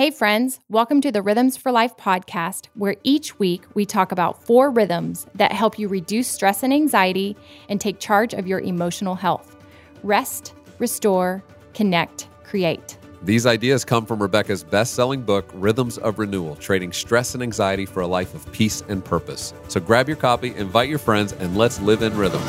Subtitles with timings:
[0.00, 4.42] Hey, friends, welcome to the Rhythms for Life podcast, where each week we talk about
[4.42, 7.36] four rhythms that help you reduce stress and anxiety
[7.68, 9.58] and take charge of your emotional health
[10.02, 11.44] rest, restore,
[11.74, 12.96] connect, create.
[13.24, 17.84] These ideas come from Rebecca's best selling book, Rhythms of Renewal Trading Stress and Anxiety
[17.84, 19.52] for a Life of Peace and Purpose.
[19.68, 22.40] So grab your copy, invite your friends, and let's live in rhythm.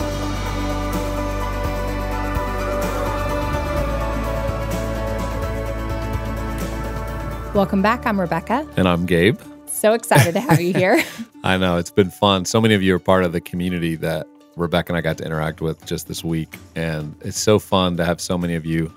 [7.54, 8.06] Welcome back.
[8.06, 8.66] I'm Rebecca.
[8.78, 9.38] And I'm Gabe.
[9.68, 11.04] So excited to have you here.
[11.44, 12.46] I know, it's been fun.
[12.46, 15.26] So many of you are part of the community that Rebecca and I got to
[15.26, 16.56] interact with just this week.
[16.78, 18.90] And it's so fun to have so many of you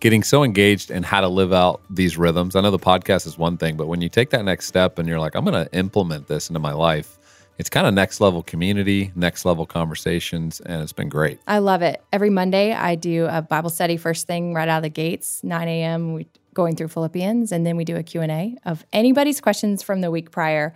[0.00, 2.56] getting so engaged in how to live out these rhythms.
[2.56, 5.06] I know the podcast is one thing, but when you take that next step and
[5.06, 7.16] you're like, I'm going to implement this into my life,
[7.58, 11.38] it's kind of next level community, next level conversations, and it's been great.
[11.46, 12.02] I love it.
[12.12, 15.68] Every Monday, I do a Bible study first thing right out of the gates, 9
[15.68, 16.14] a.m.
[16.14, 16.26] We
[16.60, 20.30] going through Philippians, and then we do a Q&A of anybody's questions from the week
[20.30, 20.74] prior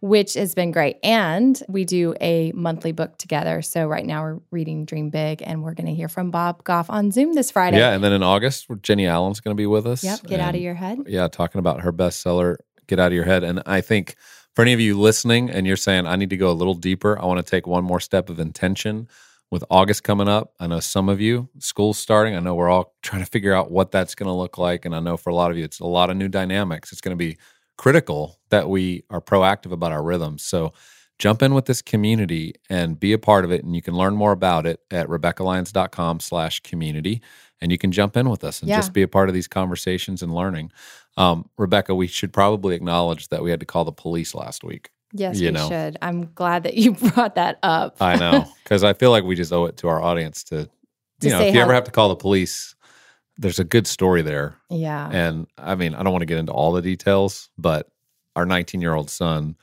[0.00, 0.96] which has been great.
[1.02, 3.62] And we do a monthly book together.
[3.62, 6.88] So right now we're reading Dream Big, and we're going to hear from Bob Goff
[6.88, 7.78] on Zoom this Friday.
[7.78, 10.04] Yeah, and then in August, Jennie Allen's going to be with us.
[10.04, 11.00] Yep, get out of your head.
[11.06, 13.42] Yeah, talking about her bestseller, Get Out of Your Head.
[13.42, 14.14] And I think
[14.54, 17.18] for any of you listening and you're saying, I need to go a little deeper,
[17.18, 19.08] I want to take one more step of intention.
[19.50, 22.36] With August coming up, I know some of you, school's starting.
[22.36, 24.84] I know we're all trying to figure out what that's going to look like.
[24.84, 26.92] And I know for a lot of you, it's a lot of new dynamics.
[26.92, 27.38] It's going to be
[27.78, 30.42] critical that we are proactive about our rhythms.
[30.42, 30.74] So
[31.18, 33.64] jump in with this community and be a part of it.
[33.64, 37.22] And you can learn more about it at RebeccaLyons.com slash community.
[37.62, 38.76] And you can jump in with us and Yeah.
[38.76, 40.72] just be a part of these conversations and learning.
[41.16, 44.90] Um, Rebecca, we should probably acknowledge that we had to call the police last week.
[45.12, 45.68] Yes, you we know.
[45.68, 45.96] should.
[46.02, 47.96] I'm glad that you brought that up.
[48.00, 51.26] I know, because I feel like we just owe it to our audience to, To
[51.26, 52.74] you know, if you ever have to call the police,
[53.38, 54.56] there's a good story there.
[54.68, 55.08] yeah.
[55.10, 57.88] And I mean, I don't want to get into all the details, but
[58.36, 59.56] our 19 year old son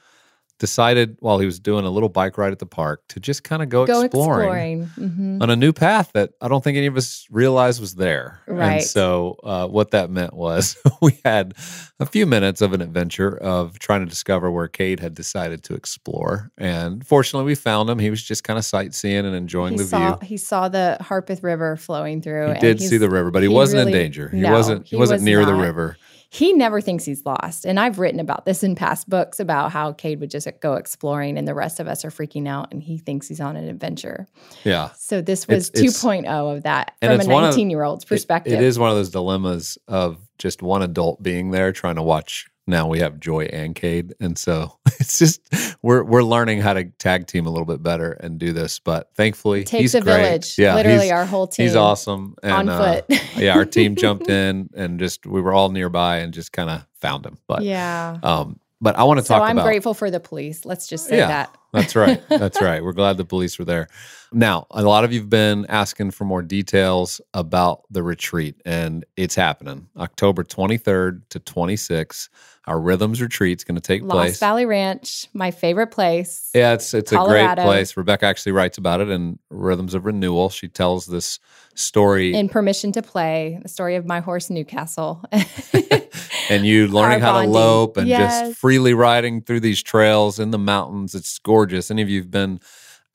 [0.60, 3.62] decided while he was doing a little bike ride at the park to just kind
[3.62, 5.10] of go, Go exploring, exploring.
[5.38, 5.42] Mhm.
[5.42, 8.40] on a new path that I don't think any of us realized was there.
[8.48, 8.84] And Right.
[8.84, 11.54] so, uh, what that meant was we had
[12.00, 15.74] a few minutes of an adventure of trying to discover where Cade had decided to
[15.74, 16.52] explore.
[16.58, 18.00] And fortunately, we found him.
[18.00, 20.28] He was just kind of sightseeing and enjoying He the saw view.
[20.28, 22.46] he saw the Harpeth River flowing through.
[22.46, 24.30] He and did see the river, but he, he wasn't really- in danger.
[24.30, 24.88] He no, wasn't.
[24.88, 25.98] He, wasn't was near the river.
[26.30, 27.66] He never thinks he's lost.
[27.66, 31.38] And I've written about this in past books about how Cade would just go exploring
[31.38, 34.28] and the rest of us are freaking out and he thinks he's on an adventure.
[34.64, 34.90] Yeah.
[34.98, 37.84] So this was It's- it's- 2.0 of that from a it's one of- 19 year
[37.84, 38.54] old's It- perspective.
[38.54, 42.48] it is one of those dilemmas of just one adult being there trying to watch.
[42.68, 45.40] Now we have Joy and Cade, and so it's just
[45.84, 48.80] we're we're learning how to tag team a little bit better and do this.
[48.80, 50.18] But thankfully, It takes he's a great.
[50.24, 50.56] village.
[50.58, 53.22] Yeah, Literally, our whole team he's awesome on and, uh, foot.
[53.38, 56.86] yeah, our team jumped in and just we were all nearby and just kind of
[57.00, 57.38] found him.
[57.48, 58.18] But yeah.
[58.24, 60.66] um, but I want to talk So talk I'm about grateful for the police.
[60.66, 61.28] Let's just say Yeah.
[61.28, 61.58] that.
[61.72, 62.22] that's right.
[62.30, 62.84] That's right.
[62.84, 63.88] We're glad the police were there.
[64.36, 69.34] Now, a lot of you've been asking for more details about the retreat, and it's
[69.34, 72.28] happening October 23rd to 26th.
[72.68, 74.40] Our Rhythms Retreat's going to take place Lost place.
[74.40, 76.50] Valley Ranch, my favorite place.
[76.54, 77.96] Yeah, it's it's a great place.
[77.96, 80.50] Rebecca actually writes about it in Rhythms of Renewal.
[80.50, 81.40] She tells this
[81.76, 85.24] story In Permission to Play, the story of my horse Newcastle.
[86.50, 88.50] and you learning how to lope and Yes.
[88.50, 91.16] just freely riding through these trails in the mountains.
[91.16, 91.90] It's gorgeous.
[91.90, 92.60] Any of you've been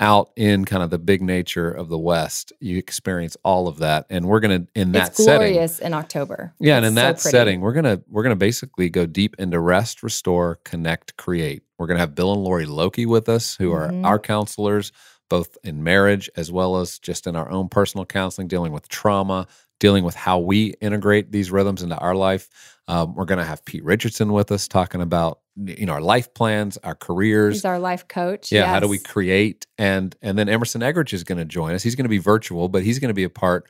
[0.00, 4.06] out in kind of the big nature of the West, you experience all of that.
[4.10, 5.52] And we're gonna in that it's setting.
[5.52, 6.54] glorious in October.
[6.58, 7.30] Yeah, and in so that pretty.
[7.30, 11.62] setting, we're gonna we're gonna basically go deep into rest, restore, connect, create.
[11.78, 14.04] We're gonna have Bill and Lori Loki with us, who Mhm.
[14.04, 14.90] are our counselors,
[15.28, 19.46] both in marriage as well as just in our own personal counseling, dealing with trauma,
[19.80, 22.48] dealing with how we integrate these rhythms into our life.
[22.86, 26.78] Um, we're gonna have Pete Richardson with us, talking about you know our life plans,
[26.78, 28.52] our careers, He's our life coach.
[28.52, 29.66] yeah, how do we create?
[29.78, 31.82] And and then Emerson Eggerichs is going to join us.
[31.82, 33.68] He's going to be virtual, but he's going to be a part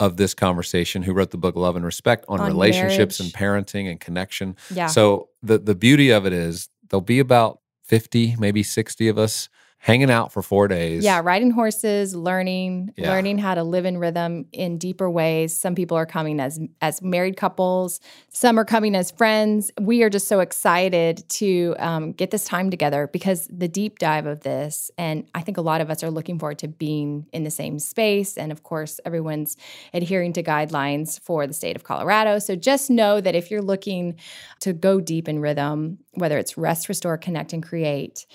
[0.00, 1.02] of this conversation.
[1.02, 4.56] Who wrote the book Love and Respect on, On relationships and parenting and connection.
[4.70, 4.86] Yeah.
[4.88, 9.48] So the the beauty of it is there'll be about fifty, maybe sixty of us
[9.84, 11.02] hanging out for four days.
[11.02, 13.10] Yeah, riding horses, learning, Yeah.
[13.10, 15.52] learning how to live in rhythm in deeper ways.
[15.58, 17.98] Some people are coming as as married couples.
[18.28, 19.72] Some are coming as friends.
[19.80, 24.26] We are just so excited to um, get this time together because the deep dive
[24.26, 27.42] of this, and I think a lot of us are looking forward to being in
[27.42, 28.38] the same space.
[28.38, 29.56] And of course, everyone's
[29.92, 32.38] adhering to guidelines for the state of Colorado.
[32.38, 34.14] So just know that if you're looking
[34.60, 38.26] to go deep in rhythm, whether it's rest, restore, connect, and create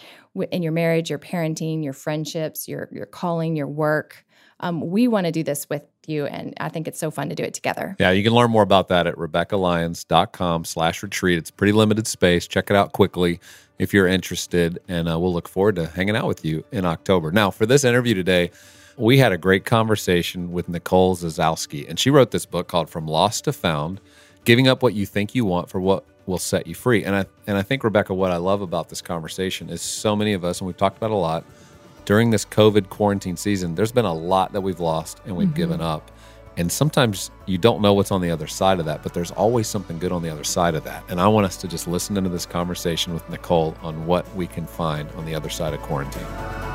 [0.51, 4.25] in your marriage, your parenting, your friendships, your your calling, your work.
[4.59, 6.25] Um, we want to do this with you.
[6.25, 7.95] And I think it's so fun to do it together.
[7.99, 11.37] Yeah, you can learn more about that at RebeccaLyons.com slash retreat.
[11.37, 12.47] It's pretty limited space.
[12.47, 13.39] Check it out quickly
[13.77, 14.79] if you're interested.
[14.87, 17.31] And uh, we'll look forward to hanging out with you in October.
[17.31, 18.49] Now, for this interview today,
[18.97, 23.05] we had a great conversation with Nicole Zasowski, and she wrote this book called From
[23.07, 24.01] Lost to Found
[24.43, 27.03] Giving Up What You Think You Want for What Will Set You Free.
[27.03, 30.33] And I, and I think, Rebecca, what I love about this conversation is so many
[30.33, 31.43] of us, and we've talked about a lot,
[32.05, 35.57] during this COVID quarantine season, there's been a lot that we've lost and we've mm-hmm.
[35.57, 36.11] given up.
[36.55, 39.67] And sometimes you don't know what's on the other side of that, but there's always
[39.67, 41.03] something good on the other side of that.
[41.09, 44.47] And I want us to just listen into this conversation with Nicole on what we
[44.47, 46.66] can find on the other side of quarantine.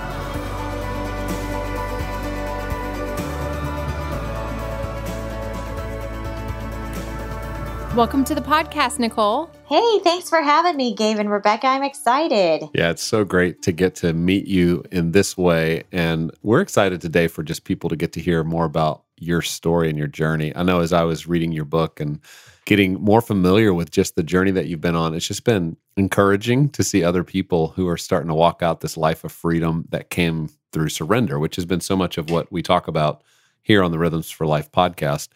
[7.95, 9.51] Welcome to the podcast, Nicole.
[9.67, 11.67] Hey, thanks for having me, Gabe and Rebecca.
[11.67, 12.71] I'm excited.
[12.73, 15.83] Yeah, it's so great to get to meet you in this way.
[15.93, 19.91] And we're excited today for just people to get to hear more about your story
[19.91, 20.57] and your journey.
[20.57, 22.19] I know as I was reading your book and
[22.65, 26.71] getting more familiar with just the journey that you've been on, it's just been encouraging
[26.71, 30.09] to see other people who are starting to walk out this life of freedom that
[30.09, 33.23] came through surrender, which has been so much of what we talk about
[33.61, 35.29] here on the Rhythms for Life podcast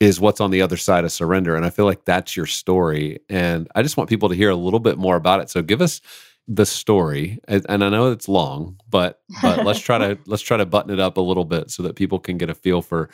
[0.00, 1.56] is what's on the other side of surrender.
[1.56, 3.18] And I feel like that's your story.
[3.28, 5.50] And I just want people to hear a little bit more about it.
[5.50, 6.00] So give us
[6.48, 7.38] the story.
[7.48, 11.00] And, I know it's long, but but let's try to let's try to button it
[11.00, 13.08] up a little bit so that people can get a feel for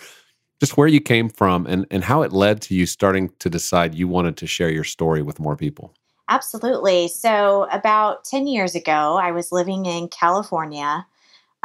[0.61, 3.95] just where you came from and, and how it led to you starting to decide
[3.95, 5.93] you wanted to share your story with more people.
[6.29, 7.09] Absolutely.
[7.09, 11.05] So, about 10 years ago, I was living in California.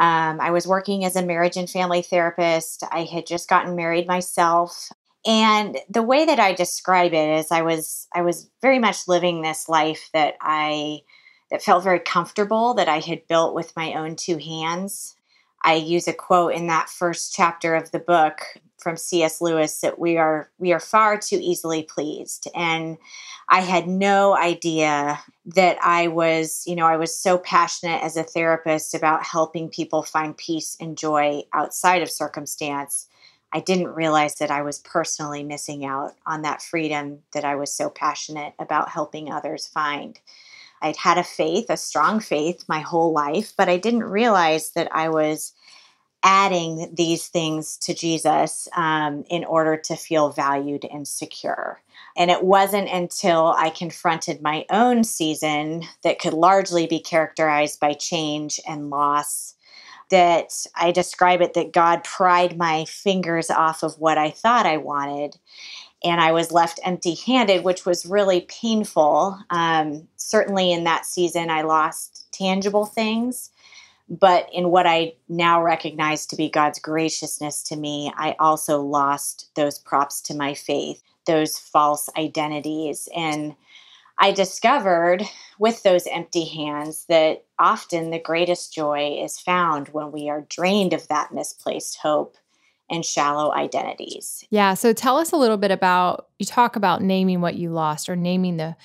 [0.00, 2.84] Um, I was working as a marriage and family therapist.
[2.90, 4.90] I had just gotten married myself.
[5.26, 9.42] And the way that I describe it is I was I was very much living
[9.42, 11.00] this life that I
[11.50, 15.16] that felt very comfortable that I had built with my own two hands.
[15.64, 18.40] I use a quote in that first chapter of the book
[18.78, 19.40] from C.S.
[19.40, 22.96] Lewis that we are we are far too easily pleased and
[23.48, 28.22] I had no idea that I was, you know, I was so passionate as a
[28.22, 33.08] therapist about helping people find peace and joy outside of circumstance
[33.52, 37.72] I didn't realize that I was personally missing out on that freedom that I was
[37.72, 40.18] so passionate about helping others find.
[40.82, 44.88] I'd had a faith, a strong faith, my whole life, but I didn't realize that
[44.94, 45.54] I was
[46.22, 51.80] adding these things to Jesus um, in order to feel valued and secure.
[52.16, 57.94] And it wasn't until I confronted my own season that could largely be characterized by
[57.94, 59.54] change and loss
[60.10, 64.76] that I describe it that God pried my fingers off of what I thought I
[64.76, 65.36] wanted.
[66.04, 69.38] And I was left empty handed, which was really painful.
[69.50, 73.50] Um, certainly in that season, I lost tangible things.
[74.08, 79.50] But in what I now recognize to be God's graciousness to me, I also lost
[79.54, 83.08] those props to my faith, those false identities.
[83.14, 83.54] And
[84.18, 85.22] I discovered
[85.58, 90.92] with those empty hands that often the greatest joy is found when we are drained
[90.92, 92.36] of that misplaced hope
[92.90, 94.44] and shallow identities.
[94.50, 98.08] Yeah, so tell us a little bit about you talk about naming what you lost
[98.08, 98.76] or naming the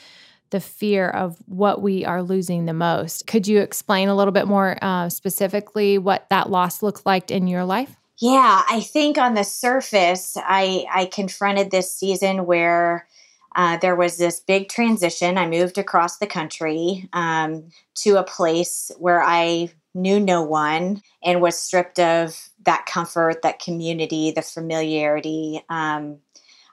[0.50, 3.26] the fear of what we are losing the most.
[3.26, 7.48] Could you explain a little bit more uh, specifically what that loss looked like in
[7.48, 7.96] your life?
[8.20, 13.08] Yeah, I think on the surface, I I confronted this season where
[13.56, 15.38] uh, there was this big transition.
[15.38, 21.42] I moved across the country um, to a place where I knew no one and
[21.42, 25.64] was stripped of that comfort, that community, the familiarity.
[25.70, 26.18] Um,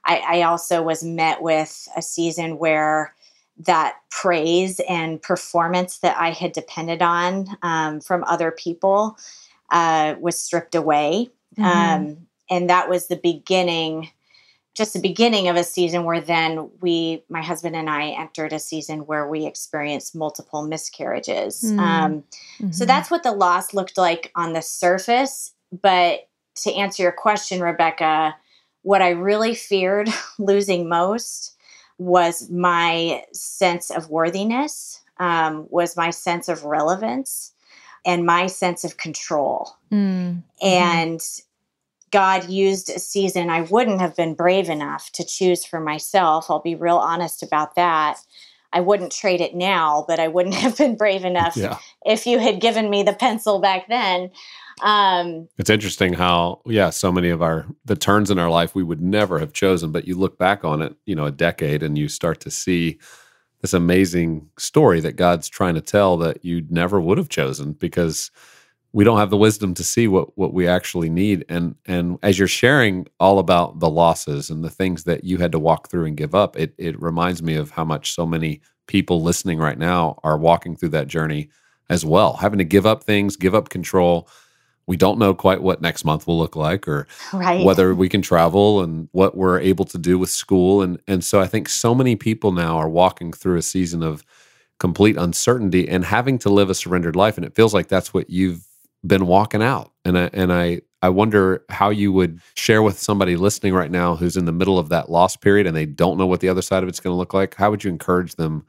[0.07, 3.15] I, I, also was met with a season where
[3.59, 9.19] that praise and performance that I had depended on um, from other people
[9.71, 11.29] uh, was stripped away.
[11.59, 11.65] Mm-hmm.
[11.65, 14.11] Um, and that was the beginning
[14.75, 18.59] just the beginning of a season where then we, my husband and I, entered a
[18.59, 21.63] season where we experienced multiple miscarriages.
[21.65, 21.79] Mm.
[21.79, 22.13] Um,
[22.61, 22.71] mm-hmm.
[22.71, 25.53] So that's what the loss looked like on the surface.
[25.83, 26.29] But
[26.63, 28.37] to answer your question, Rebecca,
[28.83, 30.09] what I really feared
[30.39, 31.57] losing most
[31.99, 37.53] was my sense of worthiness, um, was my sense of relevance,
[38.07, 39.77] and my sense of control.
[39.93, 40.43] Mm.
[40.63, 41.21] And
[42.11, 46.51] God used a season I wouldn't have been brave enough to choose for myself.
[46.51, 48.19] I'll be real honest about that.
[48.73, 51.79] I wouldn't trade it now, but I wouldn't have been brave enough yeah.
[52.05, 54.31] if you had given me the pencil back then.
[54.83, 58.83] Um, it's interesting how, yeah, so many of our the turns in our life we
[58.83, 61.99] would never have chosen, but you look back on it, you know, a decade, and
[61.99, 62.99] you start to see
[63.61, 68.31] this amazing story that God's trying to tell that you never would have chosen because
[68.93, 71.45] we don't have the wisdom to see what what we actually need.
[71.49, 75.53] And and as you're sharing all about the losses and the things that you had
[75.53, 78.61] to walk through and give up it it reminds me of how much so many
[78.87, 81.49] people listening right now are walking through that journey
[81.89, 84.29] as well having to give up things give up control.
[84.87, 87.65] We don't know quite what next month will look like or right.
[87.65, 90.83] whether we can travel and what we're able to do with school.
[90.83, 94.25] And and so i think so many people now are walking through a season of
[94.81, 97.37] complete uncertainty and having to live a surrendered life.
[97.37, 98.67] And it feels like that's what you've
[99.07, 99.93] been walking out.
[100.05, 104.17] And I, and I I wonder how you would share with somebody listening right now
[104.17, 106.63] who's in the middle of that loss period and they don't know what the other
[106.63, 107.55] side of it's going to look like.
[107.55, 108.67] How would you encourage them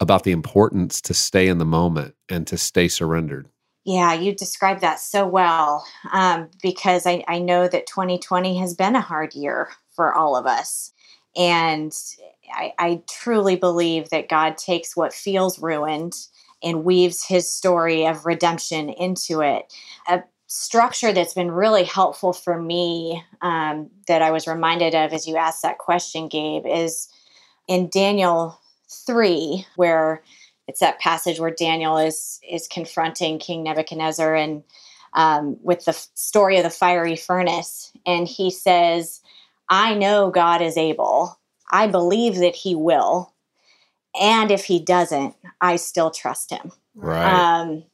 [0.00, 3.48] about the importance to stay in the moment and to stay surrendered?
[3.84, 8.96] Yeah, you described that so well um, because I, I know that 2020 has been
[8.96, 10.92] a hard year for all of us.
[11.36, 11.92] And
[12.52, 16.14] I, I truly believe that God takes what feels ruined
[16.62, 19.72] and weaves his story of redemption into it.
[20.08, 25.26] A structure that's been really helpful for me um, that I was reminded of as
[25.26, 27.08] you asked that question, Gabe, is
[27.68, 28.60] in Daniel
[29.06, 30.22] 3, where
[30.68, 34.62] it's that passage where Daniel is is confronting King Nebuchadnezzar and
[35.14, 39.20] um, with the story of the fiery furnace, and he says,
[39.68, 41.38] "I know God is able.
[41.70, 43.31] I believe that He will,
[44.18, 46.72] and if he doesn't, I still trust him.
[46.94, 47.24] Right.
[47.24, 47.84] Um,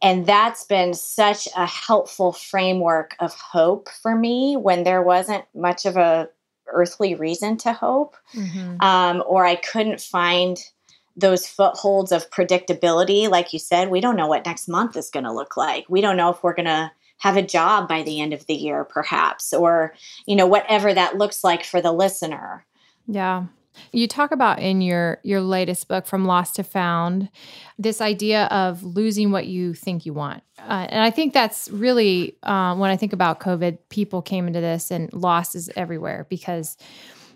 [0.00, 5.86] and that's been such a helpful framework of hope for me when there wasn't much
[5.86, 6.28] of a
[6.68, 8.80] earthly reason to hope, mm-hmm.
[8.80, 10.58] um, or I couldn't find
[11.16, 13.28] those footholds of predictability.
[13.28, 15.86] Like you said, we don't know what next month is going to look like.
[15.88, 18.54] We don't know if we're going to have a job by the end of the
[18.54, 19.94] year, perhaps, or
[20.26, 22.64] you know whatever that looks like for the listener.
[23.08, 23.46] Yeah.
[23.92, 27.28] You talk about in your your latest book, From Lost to Found,
[27.78, 32.36] this idea of losing what you think you want, uh, and I think that's really
[32.42, 36.76] uh, when I think about COVID, people came into this and loss is everywhere because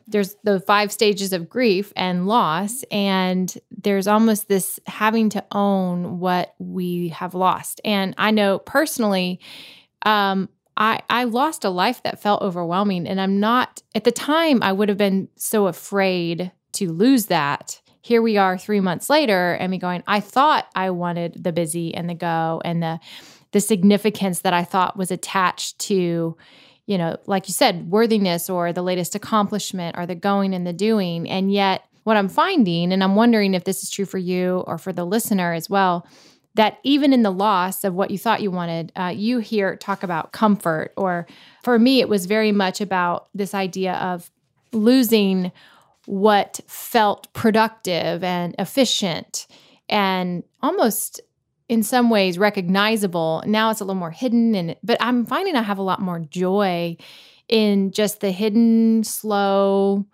[0.08, 6.18] there's the five stages of grief and loss and there's almost this having to own
[6.18, 7.80] what we have lost.
[7.84, 9.40] And i know personally
[10.04, 13.06] um, I, I lost a life that felt overwhelming.
[13.06, 17.80] And I'm not, at the time, I would have been so afraid to lose that.
[18.00, 21.94] Here we are three months later, and me going, I thought I wanted the busy
[21.94, 22.98] and the go and the,
[23.52, 26.36] the significance that I thought was attached to,
[26.86, 30.72] you know, like you said, worthiness or the latest accomplishment or the going and the
[30.72, 31.30] doing.
[31.30, 34.78] And yet, what I'm finding, and I'm wondering if this is true for you or
[34.78, 36.04] for the listener as well,
[36.54, 40.02] that even in the loss of what you thought you wanted, uh, you hear talk
[40.02, 40.92] about comfort.
[40.96, 41.26] Or
[41.62, 44.30] for me, it was very much about this idea of
[44.72, 45.52] losing
[46.06, 49.46] what felt productive and efficient
[49.88, 51.20] and almost
[51.68, 53.42] in some ways recognizable.
[53.46, 56.20] Now it's a little more hidden and but I'm finding I have a lot more
[56.20, 56.96] joy
[57.48, 60.06] in just the hidden, slow,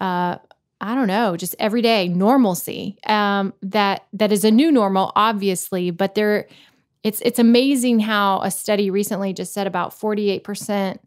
[0.00, 0.36] uh,
[0.80, 2.98] I don't know, just everyday normalcy.
[3.06, 6.48] Um, that that is a new normal, obviously, but there,
[7.02, 11.00] it's it's amazing how a study recently just said about forty eight percent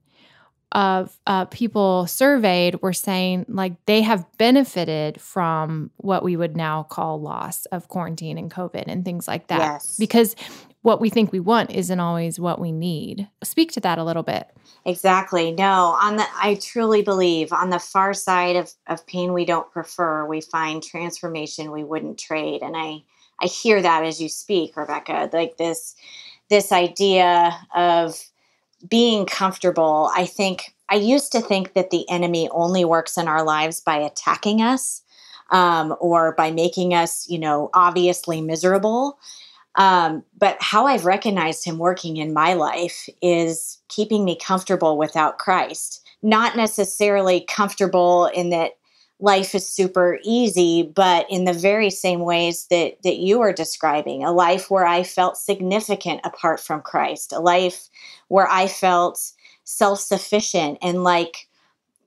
[0.72, 6.84] of uh, people surveyed were saying like they have benefited from what we would now
[6.84, 9.60] call loss of quarantine and COVID and things like that.
[9.60, 9.98] Yes.
[9.98, 10.36] Because
[10.82, 13.28] what we think we want isn't always what we need.
[13.44, 14.48] Speak to that a little bit.
[14.86, 15.52] Exactly.
[15.52, 19.72] No, on the I truly believe on the far side of, of pain we don't
[19.72, 22.62] prefer, we find transformation we wouldn't trade.
[22.62, 23.04] And I
[23.42, 25.96] I hear that as you speak, Rebecca, like this
[26.50, 28.20] this idea of
[28.88, 30.10] being comfortable.
[30.16, 33.98] I think I used to think that the enemy only works in our lives by
[33.98, 35.04] attacking us
[35.52, 39.20] um, or by making us, you know, obviously miserable.
[39.76, 45.38] Um, but how I've recognized him working in my life is keeping me comfortable without
[45.38, 46.06] Christ.
[46.22, 48.74] Not necessarily comfortable in that
[49.20, 54.24] life is super easy, but in the very same ways that that you are describing,
[54.24, 57.90] a life where I felt significant apart from Christ, a life
[58.30, 59.32] where I felt
[59.66, 61.48] self-sufficient and like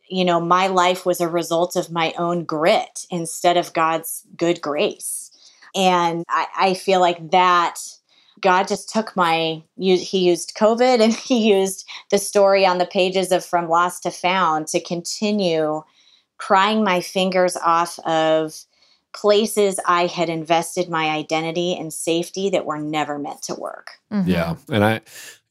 [0.09, 4.61] you know, my life was a result of my own grit instead of God's good
[4.61, 5.22] grace.
[5.75, 7.79] And I, I feel like that
[8.41, 13.33] God just took my, he used COVID and he used the story on the pages
[13.33, 15.83] of From Lost to Found to continue
[16.39, 18.65] prying my fingers off of
[19.15, 23.93] places I had invested my identity and safety that were never meant to work.
[24.11, 24.31] Mm-hmm.
[24.31, 24.57] Yeah.
[24.71, 25.01] And I,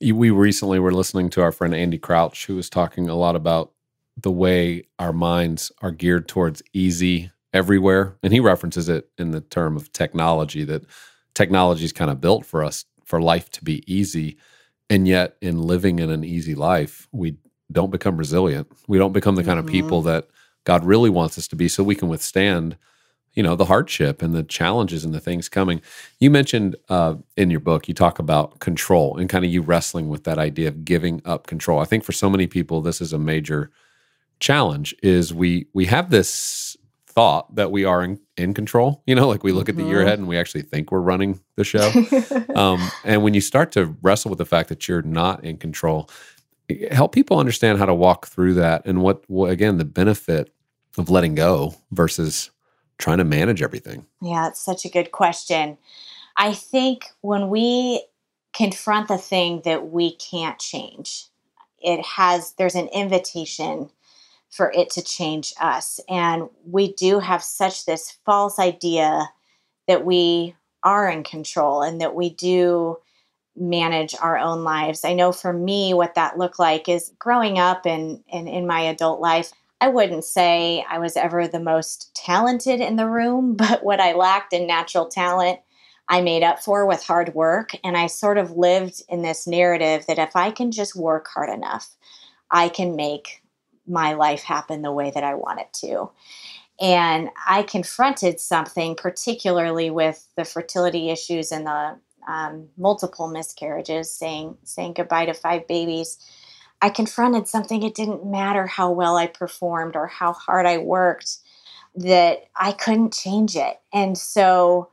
[0.01, 3.71] we recently were listening to our friend Andy Crouch, who was talking a lot about
[4.17, 8.17] the way our minds are geared towards easy everywhere.
[8.23, 10.83] And he references it in the term of technology that
[11.33, 14.37] technology is kind of built for us for life to be easy.
[14.89, 17.37] And yet, in living in an easy life, we
[17.71, 18.71] don't become resilient.
[18.87, 19.67] We don't become the kind mm-hmm.
[19.67, 20.09] of people mm-hmm.
[20.09, 20.27] that
[20.65, 22.77] God really wants us to be so we can withstand
[23.33, 25.81] you know the hardship and the challenges and the things coming
[26.19, 30.09] you mentioned uh, in your book you talk about control and kind of you wrestling
[30.09, 33.13] with that idea of giving up control i think for so many people this is
[33.13, 33.71] a major
[34.39, 36.75] challenge is we we have this
[37.11, 39.79] thought that we are in, in control you know like we look mm-hmm.
[39.79, 40.07] at the year mm-hmm.
[40.07, 41.91] ahead and we actually think we're running the show
[42.55, 46.09] um, and when you start to wrestle with the fact that you're not in control
[46.91, 50.53] help people understand how to walk through that and what, what again the benefit
[50.97, 52.51] of letting go versus
[52.97, 54.05] trying to manage everything?
[54.21, 55.77] Yeah, it's such a good question.
[56.37, 58.05] I think when we
[58.53, 61.25] confront the thing that we can't change,
[61.79, 63.89] it has, there's an invitation
[64.51, 65.99] for it to change us.
[66.09, 69.29] And we do have such this false idea
[69.87, 72.97] that we are in control and that we do
[73.55, 75.03] manage our own lives.
[75.03, 78.81] I know for me, what that looked like is growing up and, and in my
[78.81, 83.83] adult life, I wouldn't say I was ever the most talented in the room, but
[83.83, 85.59] what I lacked in natural talent,
[86.09, 87.71] I made up for with hard work.
[87.83, 91.49] And I sort of lived in this narrative that if I can just work hard
[91.49, 91.95] enough,
[92.51, 93.40] I can make
[93.87, 96.09] my life happen the way that I want it to.
[96.79, 101.97] And I confronted something, particularly with the fertility issues and the
[102.27, 106.17] um, multiple miscarriages, saying saying goodbye to five babies
[106.81, 111.37] I confronted something, it didn't matter how well I performed or how hard I worked,
[111.95, 113.79] that I couldn't change it.
[113.93, 114.89] And so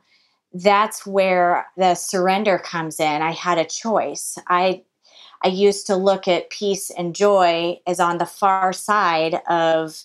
[0.53, 3.21] that's where the surrender comes in.
[3.21, 4.37] I had a choice.
[4.47, 4.83] I
[5.41, 10.03] I used to look at peace and joy as on the far side of,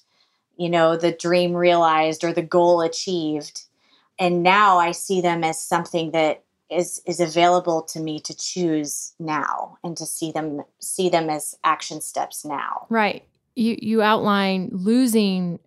[0.57, 3.63] you know, the dream realized or the goal achieved.
[4.19, 9.13] And now I see them as something that is is available to me to choose
[9.19, 13.25] now and to see them see them as action steps now right
[13.55, 15.59] you you outline losing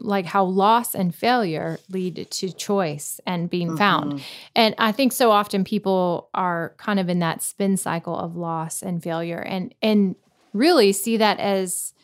[0.00, 3.76] like how loss and failure lead to choice and being mm-hmm.
[3.76, 4.22] found
[4.54, 8.82] and i think so often people are kind of in that spin cycle of loss
[8.82, 10.16] and failure and and
[10.52, 11.94] really see that as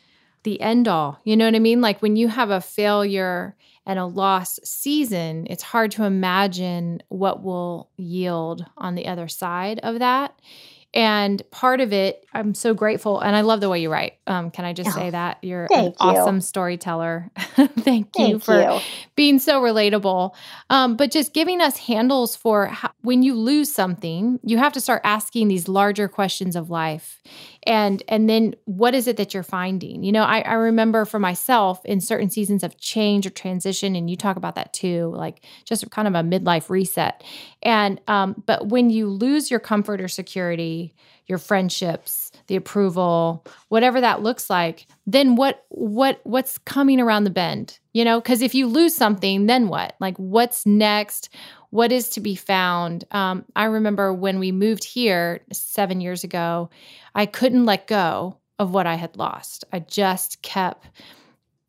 [0.43, 3.55] the end all you know what i mean like when you have a failure
[3.89, 9.79] and a loss season, it's hard to imagine what will yield on the other side
[9.81, 10.39] of that.
[10.91, 14.13] And part of it, I'm so grateful, and I love the way you write.
[14.25, 15.93] Um, can I just oh, say that you're an you.
[15.99, 17.29] awesome storyteller?
[17.37, 18.79] thank you thank for you.
[19.15, 20.33] being so relatable.
[20.71, 24.81] Um, but just giving us handles for how, when you lose something, you have to
[24.81, 27.21] start asking these larger questions of life,
[27.63, 30.03] and and then what is it that you're finding?
[30.03, 34.09] You know, I, I remember for myself in certain seasons of change or transition, and
[34.09, 37.23] you talk about that too, like just kind of a midlife reset.
[37.61, 40.93] And um, but when you lose your comfort or security
[41.29, 47.29] your friendships, the approval, whatever that looks like, then what what what's coming around the
[47.29, 47.79] bend?
[47.93, 49.95] You know, because if you lose something, then what?
[49.99, 51.29] Like what's next?
[51.69, 53.05] What is to be found?
[53.11, 56.71] Um, I remember when we moved here seven years ago,
[57.13, 59.63] I couldn't let go of what I had lost.
[59.71, 60.87] I just kept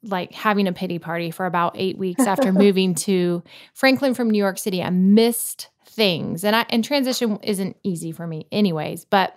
[0.03, 3.43] like having a pity party for about eight weeks after moving to
[3.75, 4.83] Franklin from New York City.
[4.83, 6.45] I missed things.
[6.45, 9.37] And I and transition isn't easy for me anyways, but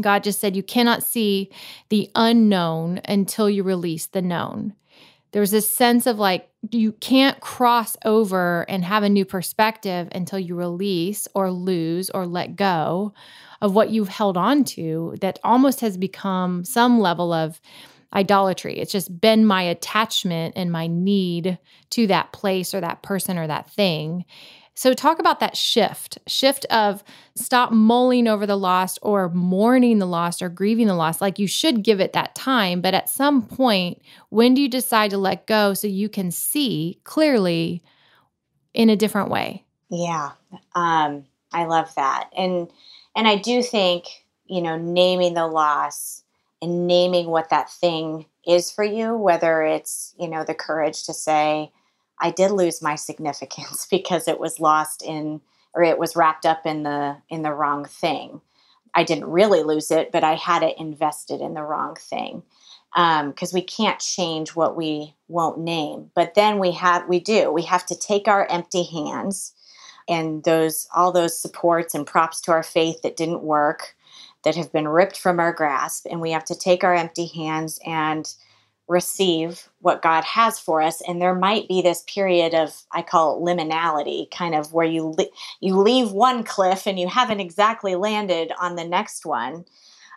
[0.00, 1.50] God just said you cannot see
[1.88, 4.74] the unknown until you release the known.
[5.32, 10.38] There's this sense of like you can't cross over and have a new perspective until
[10.38, 13.12] you release or lose or let go
[13.60, 17.60] of what you've held on to that almost has become some level of
[18.12, 18.78] idolatry.
[18.78, 21.58] It's just been my attachment and my need
[21.90, 24.24] to that place or that person or that thing.
[24.76, 27.02] So, talk about that shift shift of
[27.34, 31.20] stop mulling over the lost or mourning the lost or grieving the lost.
[31.22, 32.82] Like you should give it that time.
[32.82, 37.00] But at some point, when do you decide to let go so you can see
[37.04, 37.82] clearly
[38.74, 39.64] in a different way?
[39.88, 40.32] Yeah.
[40.74, 42.28] Um, I love that.
[42.36, 42.68] And,
[43.16, 44.04] and I do think,
[44.44, 46.22] you know, naming the loss
[46.60, 51.14] and naming what that thing is for you, whether it's, you know, the courage to
[51.14, 51.72] say,
[52.20, 55.40] I did lose my significance because it was lost in
[55.74, 58.40] or it was wrapped up in the in the wrong thing.
[58.94, 62.42] I didn't really lose it, but I had it invested in the wrong thing.
[62.94, 67.52] Because um, we can't change what we won't name, but then we have we do
[67.52, 69.52] we have to take our empty hands
[70.08, 73.96] and those all those supports and props to our faith that didn't work,
[74.44, 77.78] that have been ripped from our grasp, and we have to take our empty hands
[77.84, 78.32] and
[78.88, 81.02] receive what God has for us.
[81.06, 85.08] And there might be this period of I call it liminality kind of where you
[85.08, 89.64] li- you leave one cliff and you haven't exactly landed on the next one.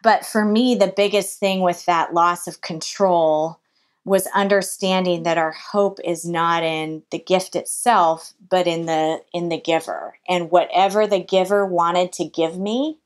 [0.03, 3.59] But for me the biggest thing with that loss of control
[4.05, 9.49] was understanding that our hope is not in the gift itself but in the in
[9.49, 10.17] the giver.
[10.27, 12.99] And whatever the giver wanted to give me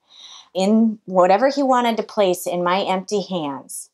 [0.53, 3.89] in whatever he wanted to place in my empty hands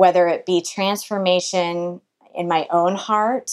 [0.00, 2.00] whether it be transformation
[2.34, 3.50] in my own heart,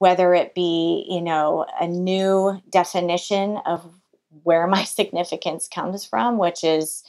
[0.00, 3.90] whether it be, you know, a new definition of
[4.42, 7.04] where my significance comes from, which is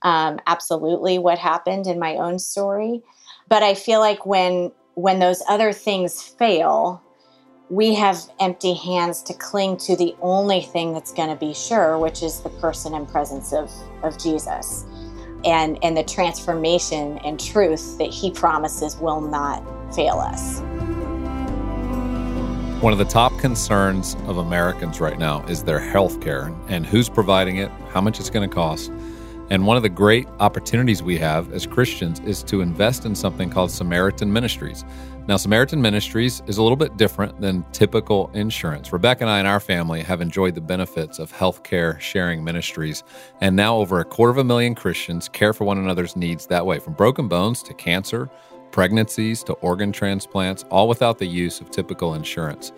[0.00, 3.02] um, absolutely what happened in my own story.
[3.48, 7.02] But I feel like when when those other things fail,
[7.68, 11.98] we have empty hands to cling to the only thing that's going to be sure,
[11.98, 13.70] which is the person and presence of,
[14.02, 14.86] of Jesus
[15.44, 19.62] and, and the transformation and truth that he promises will not
[19.94, 20.60] fail us.
[22.82, 27.08] One of the top concerns of Americans right now is their health care and who's
[27.08, 28.90] providing it, how much it's going to cost.
[29.50, 33.50] And one of the great opportunities we have as Christians is to invest in something
[33.50, 34.84] called Samaritan Ministries.
[35.28, 38.92] Now, Samaritan Ministries is a little bit different than typical insurance.
[38.92, 43.04] Rebecca and I and our family have enjoyed the benefits of healthcare sharing ministries,
[43.40, 46.66] and now over a quarter of a million Christians care for one another's needs that
[46.66, 48.28] way, from broken bones to cancer,
[48.72, 52.72] pregnancies to organ transplants, all without the use of typical insurance.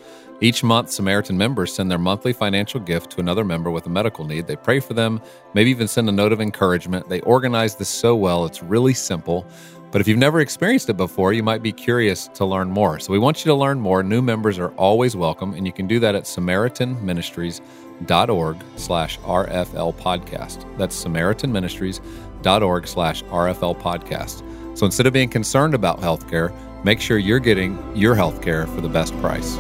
[0.45, 4.27] Each month, Samaritan members send their monthly financial gift to another member with a medical
[4.27, 4.47] need.
[4.47, 5.23] They pray for them,
[5.55, 7.09] maybe even send a note of encouragement.
[7.09, 9.47] They organize this so well, it's really simple.
[9.91, 13.01] But if you've never experienced it before, you might be curious to learn more.
[13.01, 14.03] So we want you to learn more.
[14.03, 20.77] New members are always welcome, and you can do that at samaritanministries.org slash RFL podcast.
[20.77, 24.77] That's samaritanministries.org slash RFL podcast.
[24.77, 26.55] So instead of being concerned about healthcare,
[26.85, 29.57] make sure you're getting your healthcare for the best price.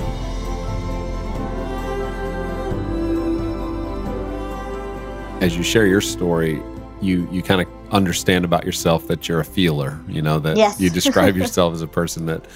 [5.45, 6.59] As you share your story,
[7.03, 10.81] you you kind of understand about yourself that you're a feeler you know that yes.
[10.81, 12.47] you describe yourself as a person that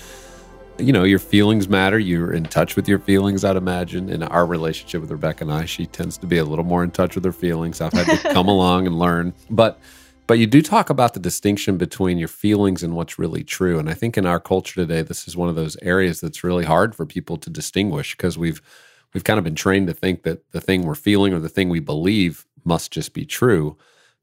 [0.78, 1.98] you know your feelings matter.
[1.98, 4.08] You're in touch with your feelings i'd imagine.
[4.08, 6.90] In our relationship with rebecca and i she tends to be a little more in
[6.90, 7.82] touch with her feelings.
[7.82, 9.34] I've had to come along and learn.
[9.50, 9.78] But
[10.26, 13.78] but you do talk about the distinction between your feelings and what's really true.
[13.78, 16.64] And i think in our culture today this is one of those areas that's really
[16.64, 18.62] hard for people to distinguish because we've
[19.12, 21.68] we've kind of been trained to think that the thing we're feeling or the thing
[21.68, 23.76] we believe must just be true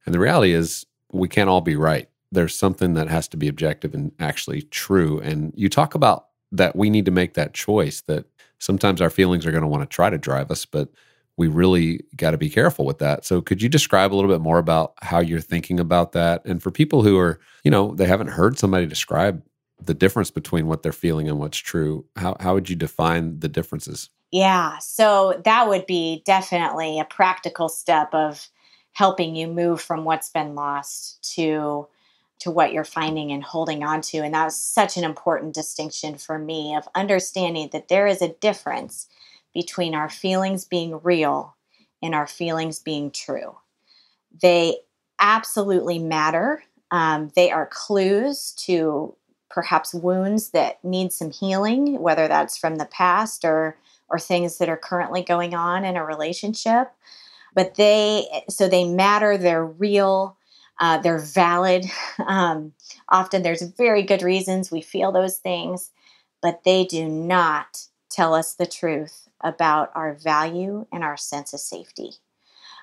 [0.06, 2.10] and the reality is, we can't all be right.
[2.32, 5.20] There's something that has to be objective and actually true.
[5.20, 8.26] And you talk about that we need to make that choice that
[8.60, 10.90] sometimes our feelings are going to want to try to drive us, but
[11.38, 13.26] we really got to be careful with that.
[13.26, 16.46] So could you describe a little bit more about how you're thinking about that?
[16.46, 19.42] And for people who are, you know, they haven't heard somebody describe
[19.86, 23.50] the difference between what they're feeling and what's true, how how would you define the
[23.50, 24.10] differences?
[24.32, 28.50] Yeah, so that would be definitely a practical step of
[28.96, 31.88] helping you move from what's been lost to
[32.40, 36.38] to what you're finding and holding on to and that's such an important distinction for
[36.38, 39.08] me of understanding that there is a difference
[39.54, 41.56] between our feelings being real
[42.02, 43.56] and our feelings being true
[44.42, 44.76] they
[45.20, 49.16] absolutely matter um, they are clues to
[49.56, 53.78] perhaps wounds that need some healing whether that's from the past or
[54.10, 56.92] or things that are currently going on in a relationship.
[57.56, 60.38] But they so they matter they're real
[60.80, 61.86] uh, they're valid.
[62.28, 62.74] Um,
[63.10, 65.92] often there's very good reasons we feel those things
[66.46, 71.60] but they do not tell us the truth about our value and our sense of
[71.60, 72.12] safety.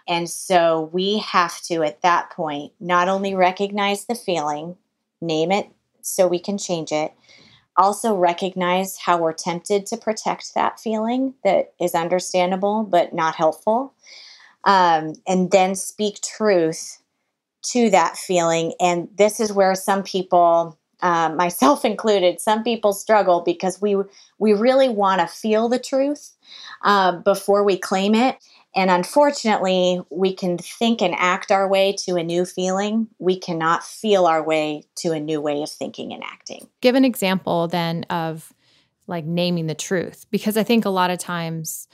[0.09, 4.77] And so we have to at that point not only recognize the feeling
[5.21, 5.71] name it
[6.03, 7.12] so we can change it
[7.77, 13.95] also recognize how we're tempted to protect that feeling that is understandable but not helpful
[14.65, 16.99] um, and then speak truth
[17.62, 18.75] to that feeling.
[18.81, 23.97] And this is where some people, uh, myself included, some people struggle because we
[24.38, 26.33] we really want to feel the truth
[26.83, 28.37] uh, before we claim it.
[28.75, 33.09] And unfortunately, we can think and act our way to a new feeling.
[33.19, 36.69] We cannot feel our way to a new way of thinking and acting.
[36.81, 38.53] Give an example then of
[39.07, 41.87] like naming the truth, because I think a lot of times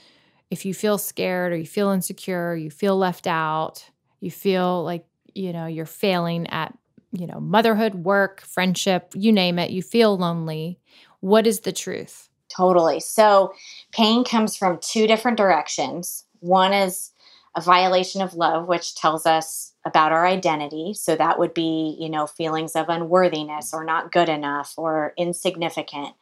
[0.49, 3.83] if you feel scared or you feel insecure, you feel left out,
[4.19, 6.77] you feel like, you know, you're failing at,
[7.11, 10.79] you know, motherhood, work, friendship, you name it, you feel lonely,
[11.19, 12.29] what is the truth?
[12.55, 12.99] Totally.
[12.99, 13.53] So,
[13.91, 16.25] pain comes from two different directions.
[16.39, 17.11] One is
[17.55, 20.93] a violation of love, which tells us about our identity.
[20.93, 26.13] So that would be, you know, feelings of unworthiness or not good enough or insignificant.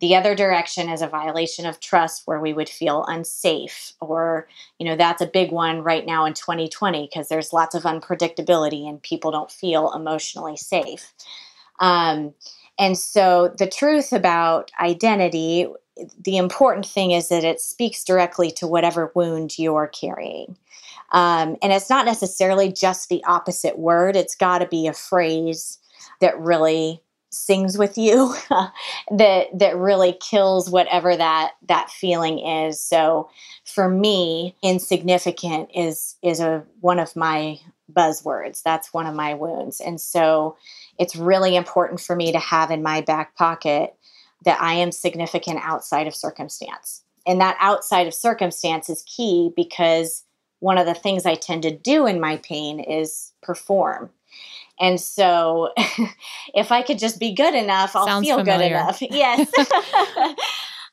[0.00, 4.48] The other direction is a violation of trust where we would feel unsafe, or,
[4.78, 8.88] you know, that's a big one right now in 2020 because there's lots of unpredictability
[8.88, 11.12] and people don't feel emotionally safe.
[11.78, 12.34] Um,
[12.78, 15.68] and so the truth about identity,
[16.24, 20.56] the important thing is that it speaks directly to whatever wound you're carrying.
[21.12, 25.78] Um, and it's not necessarily just the opposite word, it's got to be a phrase
[26.20, 28.34] that really sings with you
[29.10, 32.80] that that really kills whatever that that feeling is.
[32.80, 33.30] So
[33.64, 37.58] for me insignificant is is a one of my
[37.92, 38.62] buzzwords.
[38.62, 39.80] That's one of my wounds.
[39.80, 40.56] And so
[40.98, 43.94] it's really important for me to have in my back pocket
[44.44, 50.24] that I am significant outside of circumstance and that outside of circumstance is key because
[50.60, 54.10] one of the things I tend to do in my pain is perform
[54.80, 55.72] and so
[56.54, 58.68] if I could just be good enough, I'll Sounds feel familiar.
[58.68, 59.02] good enough.
[59.12, 59.50] Yes.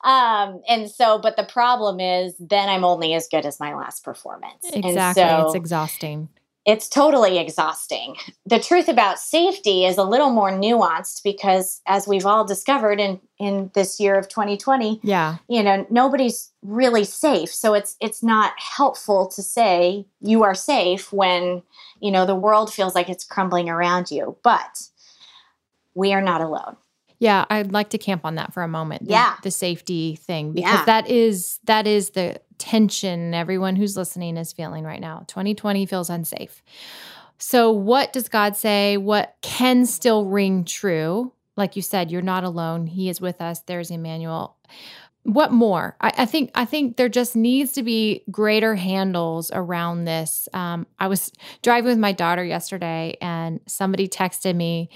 [0.04, 4.04] um, and so, but the problem is then I'm only as good as my last
[4.04, 4.64] performance.
[4.64, 5.22] Exactly.
[5.22, 6.28] And so it's exhausting.
[6.66, 8.16] It's totally exhausting.
[8.44, 13.20] The truth about safety is a little more nuanced because as we've all discovered in
[13.38, 15.36] in this year of 2020, Yeah.
[15.48, 17.48] you know, nobody's really safe.
[17.52, 21.62] So it's it's not helpful to say you are safe when,
[22.00, 24.36] you know, the world feels like it's crumbling around you.
[24.42, 24.82] But
[25.94, 26.76] we are not alone.
[27.18, 29.04] Yeah, I'd like to camp on that for a moment.
[29.06, 29.34] The, Yeah.
[29.42, 30.84] the safety thing because Yeah.
[30.84, 35.24] that is that is the tension everyone who's listening is feeling right now.
[35.26, 36.62] 2020 feels unsafe.
[37.38, 38.98] So what does God say?
[38.98, 41.32] What can still ring true?
[41.56, 42.86] Like you said, you're not alone.
[42.86, 43.60] He is with us.
[43.60, 44.56] There's Emmanuel.
[45.22, 45.96] What more?
[46.00, 50.48] I, I think I think there just needs to be greater handles around this.
[50.52, 54.88] Um, I was driving with my daughter yesterday, and somebody texted me,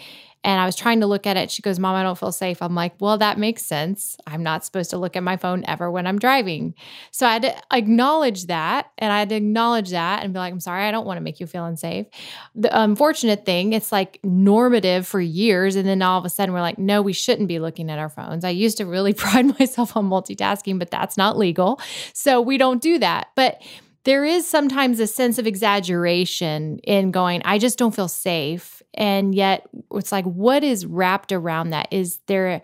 [0.44, 1.50] and I was trying to look at it.
[1.50, 2.60] She goes, Mom, I don't feel safe.
[2.60, 4.16] I'm like, Well, that makes sense.
[4.26, 6.74] I'm not supposed to look at my phone ever when I'm driving.
[7.10, 8.90] So I had to acknowledge that.
[8.98, 11.22] And I had to acknowledge that and be like, I'm sorry, I don't want to
[11.22, 12.06] make you feel unsafe.
[12.54, 15.76] The unfortunate thing, it's like normative for years.
[15.76, 18.10] And then all of a sudden we're like, No, we shouldn't be looking at our
[18.10, 18.44] phones.
[18.44, 21.80] I used to really pride myself on multitasking, but that's not legal.
[22.12, 23.28] So we don't do that.
[23.34, 23.62] But
[24.04, 28.82] there is sometimes a sense of exaggeration in going, I just don't feel safe.
[28.94, 31.88] And yet it's like, what is wrapped around that?
[31.90, 32.62] Is there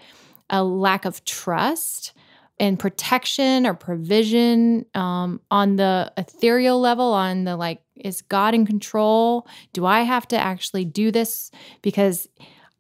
[0.49, 2.13] a, lack of trust
[2.59, 8.67] and protection or provision um, on the ethereal level, on the like, is God in
[8.67, 9.47] control?
[9.73, 11.51] Do I have to actually do this
[11.83, 12.29] because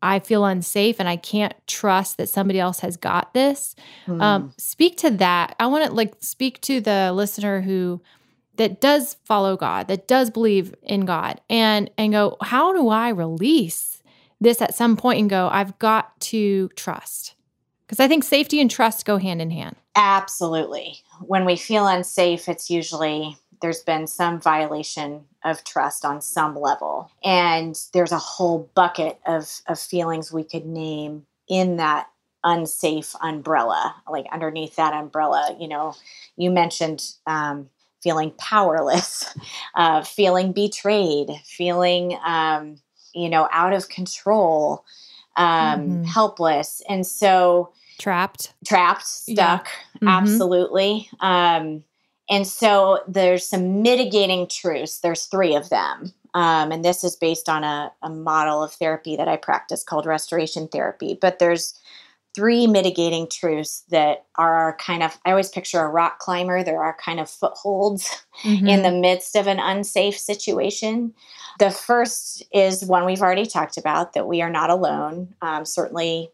[0.02, 3.74] I feel unsafe and I can't trust that somebody else has got this?
[4.06, 4.20] Hmm.
[4.20, 5.56] Um, speak to that.
[5.60, 8.00] I want to like speak to the listener who
[8.60, 13.08] that does follow God, that does believe in God, and and go, how do I
[13.08, 13.90] release
[14.40, 17.34] this at some point and go, I've got to trust.
[17.86, 19.76] Because I think safety and trust go hand in hand.
[19.96, 20.98] Absolutely.
[21.20, 27.10] When we feel unsafe, it's usually there's been some violation of trust on some level.
[27.24, 32.08] And there's a whole bucket of, of feelings we could name in that
[32.44, 35.56] unsafe umbrella, like underneath that umbrella.
[35.58, 35.94] You know,
[36.36, 37.68] you mentioned um,
[38.02, 39.34] feeling powerless,
[39.74, 42.76] uh, feeling betrayed, feeling, um,
[43.14, 44.84] you know, out of control,
[45.36, 46.06] um, Mhm.
[46.06, 46.82] helpless.
[46.88, 48.54] And so, Trapped.
[48.66, 49.58] trapped, Yeah.
[49.58, 49.68] stuck,
[50.00, 50.08] Mhm.
[50.08, 51.08] absolutely.
[51.20, 51.84] Um,
[52.30, 55.00] and so there's some mitigating truths.
[55.00, 56.12] There's three of them.
[56.32, 60.06] Um, and this is based on a, a model of therapy that I practice called
[60.06, 61.18] restoration therapy.
[61.20, 61.74] But there's
[62.34, 66.62] three mitigating truths that are kind of, I always picture a rock climber.
[66.62, 68.82] There are kind of footholds in Mhm.
[68.82, 71.14] the midst of an unsafe situation.
[71.58, 75.34] The first is one we've already talked about that we are not alone.
[75.42, 76.30] Um, certainly,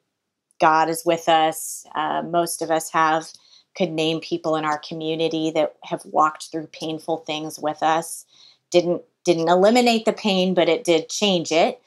[0.61, 1.87] God is with us.
[1.95, 3.29] Uh, most of us have
[3.77, 8.25] could name people in our community that have walked through painful things with us.
[8.71, 11.81] Didn't didn't eliminate the pain, but it did change it.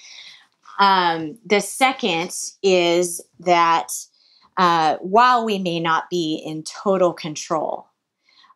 [0.79, 3.91] Um, the second is that
[4.57, 7.87] uh, while we may not be in total control,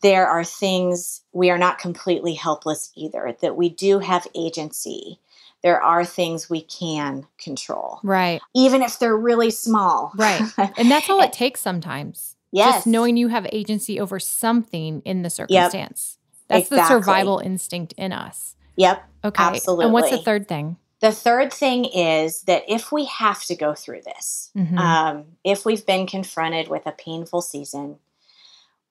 [0.02, 5.20] there are things we are not completely helpless either, that we do have agency.
[5.64, 8.42] There are things we can control, right.
[8.54, 10.12] even if they're really small.
[10.16, 10.42] Right.
[10.78, 12.36] And that's all it takes sometimes.
[12.52, 12.76] yes.
[12.76, 16.18] Just knowing you have agency over something in the circumstance.
[16.50, 18.56] That's the survival instinct in us.
[18.76, 19.04] Yep.
[19.24, 19.44] Okay.
[19.44, 19.86] Absolutely.
[19.86, 20.76] And what's the third thing?
[21.04, 24.80] The third thing is that if we have to go through this, Mhm.
[24.80, 28.00] um, if we've been confronted with a painful season,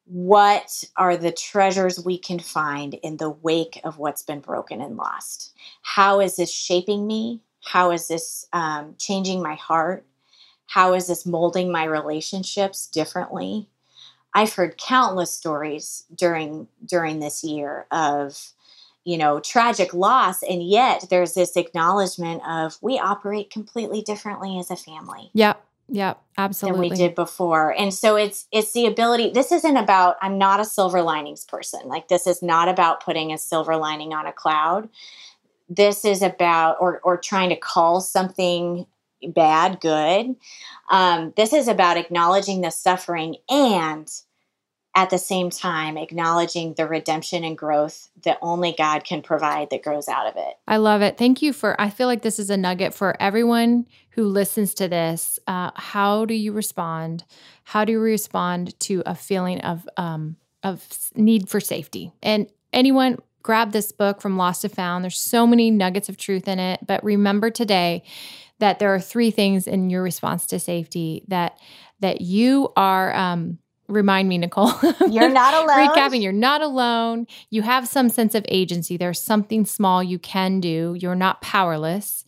[0.04, 4.98] what are the treasures we can find in the wake of what's been broken and
[4.98, 5.52] lost?
[5.80, 7.40] How is this shaping me?
[7.64, 10.04] How is this um, changing my heart?
[10.66, 13.70] How is this molding my relationships differently?
[14.34, 18.52] I've heard countless stories during during this year of
[19.04, 24.70] you know tragic loss and yet there's this acknowledgement of we operate completely differently as
[24.70, 25.30] a family.
[25.34, 25.64] Yep.
[25.88, 26.88] Yeah, absolutely.
[26.88, 27.74] Than we did before.
[27.78, 31.80] And so it's it's the ability this isn't about I'm not a silver linings person.
[31.84, 34.88] Like this is not about putting a silver lining on a cloud.
[35.68, 38.86] This is about or or trying to call something
[39.28, 40.34] bad good.
[40.90, 44.10] Um, this is about acknowledging the suffering and
[44.94, 49.82] at the same time acknowledging the redemption and growth that only God can provide that
[49.82, 50.54] grows out of it.
[50.68, 51.16] I love it.
[51.16, 54.88] Thank you for, I feel like this is a nugget for everyone who listens to
[54.88, 55.38] this.
[55.46, 57.24] Uh, how do you respond?
[57.64, 62.12] How do you respond to a feeling of, um, of need for safety?
[62.22, 65.04] And anyone, grab this book from Lost to Found.
[65.04, 66.80] There's so many nuggets of truth in it.
[66.86, 68.04] But remember today
[68.58, 71.58] that there are three things in your response to safety that
[72.00, 74.72] that you are um, remind me, Nicole.
[75.10, 75.88] You're not alone.
[75.88, 77.26] Recapping, you're not alone.
[77.50, 78.96] You have some sense of agency.
[78.96, 80.96] There's something small you can do.
[80.98, 82.24] You're not powerless.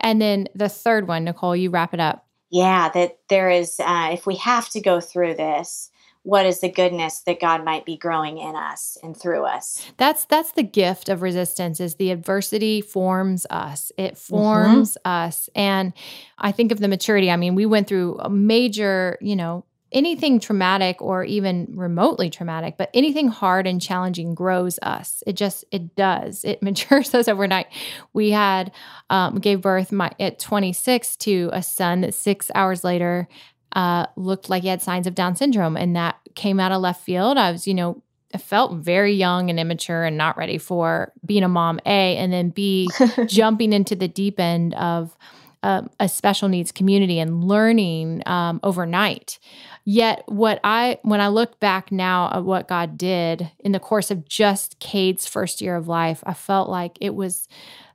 [0.00, 2.26] And then the third one, Nicole, you wrap it up.
[2.50, 5.90] Yeah, that there is, uh, if we have to go through this,
[6.24, 9.86] what is the goodness that God might be growing in us and through us.
[9.98, 13.92] That's that's the gift of resistance is the adversity forms us.
[13.98, 14.34] It mm-hmm.
[14.34, 15.26] forms mm-hmm.
[15.26, 15.50] us.
[15.54, 15.92] And
[16.38, 17.30] I think of the maturity.
[17.30, 22.74] I mean, we went through a major, you know, anything traumatic or even remotely traumatic,
[22.76, 25.22] but anything hard and challenging grows us.
[25.26, 26.44] It just it does.
[26.44, 27.68] It matures us overnight.
[28.12, 28.72] We had
[29.08, 33.28] um, gave birth my at 26 to a son that six hours later
[33.72, 37.02] uh, looked like he had signs of Down syndrome, and that came out of left
[37.02, 37.38] field.
[37.38, 38.02] I was, you know,
[38.34, 41.78] I felt very young and immature and not ready for being a mom.
[41.86, 42.90] A and then B
[43.26, 45.16] jumping into the deep end of
[45.64, 49.38] um, a special needs community and learning um, overnight.
[49.84, 54.10] Yet, what I when I look back now at what God did in the course
[54.10, 57.48] of just Cade's first year of life, I felt like it was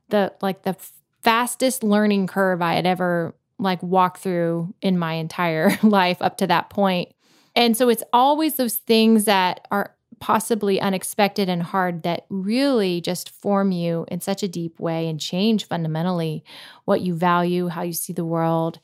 [0.09, 0.75] the like the
[1.23, 6.47] fastest learning curve I had ever like walked through in my entire life up to
[6.47, 7.11] that point.
[7.55, 13.29] And so it's always those things that are possibly unexpected and hard that really just
[13.29, 16.43] form you in such a deep way and change fundamentally
[16.85, 18.79] what you value, how you see the world,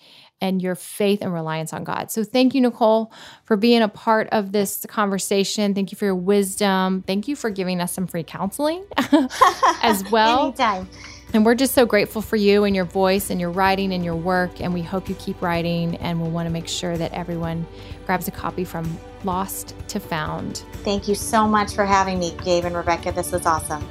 [0.46, 2.12] and your faith and reliance on God.
[2.12, 3.12] So thank you, Nicole,
[3.46, 5.74] for being a part of this conversation.
[5.74, 7.04] Thank you for your wisdom.
[7.08, 8.86] Thank you for giving us some free counseling
[9.82, 10.48] as well.
[10.48, 10.88] Anytime.
[11.34, 14.16] And we're just so grateful for you and your voice and your writing and your
[14.16, 14.62] work.
[14.62, 15.98] And we hope you keep writing.
[15.98, 17.66] And we'll want to make sure that everyone
[18.06, 20.64] grabs a copy from Lost to Found.
[20.84, 23.12] Thank you so much for having me, Gabe and Rebecca.
[23.12, 23.86] This was awesome.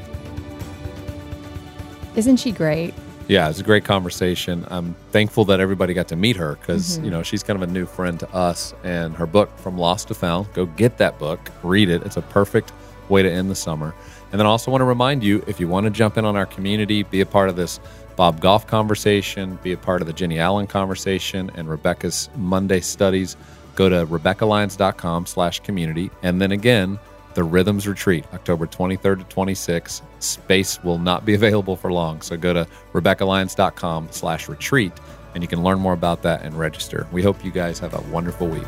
[2.14, 2.94] Isn't she great?
[3.26, 4.66] Yeah, it's a great conversation.
[4.68, 7.06] I'm thankful that everybody got to meet her because, mm-hmm.
[7.06, 8.74] you know, she's kind of a new friend to us.
[8.84, 12.02] And her book, From Lost to Found, go get that book, read it.
[12.02, 12.72] It's a perfect
[13.08, 13.94] way to end the summer.
[14.30, 16.36] And then I also want to remind you if you want to jump in on
[16.36, 17.80] our community, be a part of this
[18.16, 23.36] Bob Goff conversation, be a part of the Jennie Allen conversation and Rebecca's Monday studies,
[23.74, 26.10] go to RebeccaLyons.com slash community.
[26.22, 26.98] And then again,
[27.34, 30.02] the Rhythms Retreat, October 23rd to 26th.
[30.20, 34.92] Space will not be available for long, so go to RebeccaLyons.com slash retreat,
[35.34, 37.06] and you can learn more about that and register.
[37.12, 38.66] We hope you guys have a wonderful week.